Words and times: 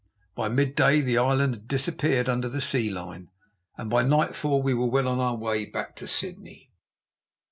By 0.33 0.47
mid 0.47 0.73
day 0.73 1.01
the 1.01 1.19
island 1.19 1.53
had 1.53 1.67
disappeared 1.67 2.27
under 2.27 2.49
the 2.49 2.59
sea 2.59 2.89
line, 2.89 3.29
and 3.77 3.87
by 3.87 4.01
nightfall 4.01 4.59
we 4.59 4.73
were 4.73 4.87
well 4.89 5.07
on 5.07 5.19
our 5.19 5.35
way 5.35 5.63
back 5.67 5.95
to 5.97 6.07
Sydney. 6.07 6.71